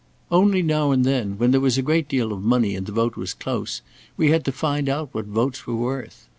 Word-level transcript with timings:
Only 0.31 0.63
now 0.63 0.89
and 0.89 1.05
then, 1.05 1.37
when 1.37 1.51
there 1.51 1.61
was 1.61 1.77
a 1.77 1.83
great 1.83 2.09
deal 2.09 2.33
of 2.33 2.41
money 2.41 2.73
and 2.75 2.87
the 2.87 2.91
vote 2.91 3.15
was 3.15 3.35
close, 3.35 3.83
we 4.17 4.31
had 4.31 4.43
to 4.45 4.51
find 4.51 4.89
out 4.89 5.09
what 5.13 5.25
votes 5.27 5.67
were 5.67 5.75
worth. 5.75 6.27